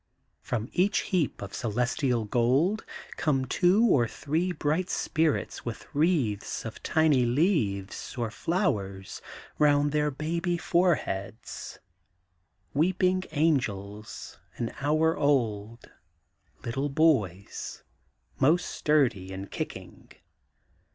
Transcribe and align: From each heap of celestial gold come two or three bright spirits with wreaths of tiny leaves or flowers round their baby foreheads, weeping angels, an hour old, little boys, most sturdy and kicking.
From 0.41 0.67
each 0.71 1.01
heap 1.13 1.43
of 1.43 1.53
celestial 1.53 2.25
gold 2.25 2.83
come 3.17 3.45
two 3.45 3.85
or 3.85 4.07
three 4.07 4.51
bright 4.51 4.89
spirits 4.89 5.63
with 5.63 5.85
wreaths 5.93 6.65
of 6.65 6.81
tiny 6.81 7.23
leaves 7.23 8.15
or 8.17 8.31
flowers 8.31 9.21
round 9.59 9.91
their 9.91 10.09
baby 10.09 10.57
foreheads, 10.57 11.77
weeping 12.73 13.25
angels, 13.33 14.39
an 14.57 14.73
hour 14.81 15.15
old, 15.15 15.91
little 16.63 16.89
boys, 16.89 17.83
most 18.39 18.65
sturdy 18.69 19.31
and 19.31 19.51
kicking. 19.51 20.11